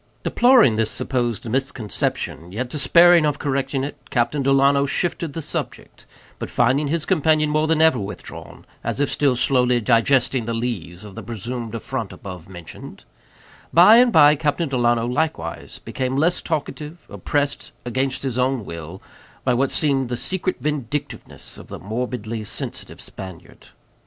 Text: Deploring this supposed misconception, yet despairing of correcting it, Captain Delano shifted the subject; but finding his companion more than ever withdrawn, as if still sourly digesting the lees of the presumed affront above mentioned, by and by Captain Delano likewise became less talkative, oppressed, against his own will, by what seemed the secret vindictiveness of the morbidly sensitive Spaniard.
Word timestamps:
Deploring 0.23 0.77
this 0.77 0.89
supposed 0.89 1.47
misconception, 1.47 2.51
yet 2.51 2.67
despairing 2.69 3.23
of 3.23 3.37
correcting 3.37 3.83
it, 3.83 3.95
Captain 4.09 4.41
Delano 4.41 4.87
shifted 4.87 5.33
the 5.33 5.43
subject; 5.43 6.07
but 6.39 6.49
finding 6.49 6.87
his 6.87 7.05
companion 7.05 7.51
more 7.51 7.67
than 7.67 7.83
ever 7.83 7.99
withdrawn, 7.99 8.65
as 8.83 8.99
if 8.99 9.11
still 9.11 9.35
sourly 9.35 9.79
digesting 9.79 10.45
the 10.45 10.55
lees 10.55 11.05
of 11.05 11.13
the 11.13 11.21
presumed 11.21 11.75
affront 11.75 12.11
above 12.11 12.49
mentioned, 12.49 13.03
by 13.71 13.97
and 13.97 14.11
by 14.11 14.35
Captain 14.35 14.67
Delano 14.67 15.05
likewise 15.05 15.77
became 15.77 16.15
less 16.15 16.41
talkative, 16.41 17.05
oppressed, 17.07 17.71
against 17.85 18.23
his 18.23 18.39
own 18.39 18.65
will, 18.65 19.03
by 19.43 19.53
what 19.53 19.69
seemed 19.69 20.09
the 20.09 20.17
secret 20.17 20.55
vindictiveness 20.59 21.59
of 21.59 21.67
the 21.67 21.77
morbidly 21.77 22.43
sensitive 22.43 22.99
Spaniard. 22.99 23.67